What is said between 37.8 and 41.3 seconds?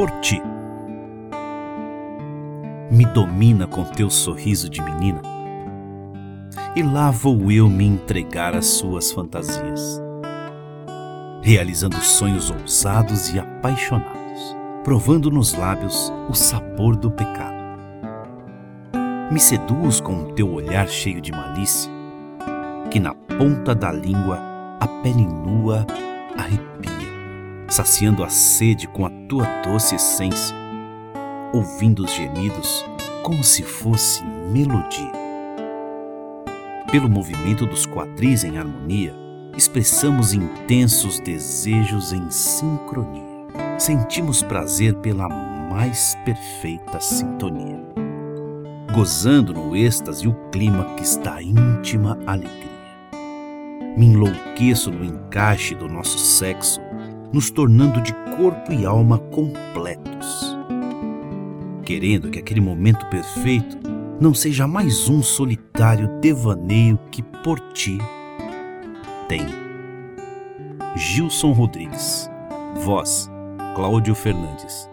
quadris em harmonia, expressamos intensos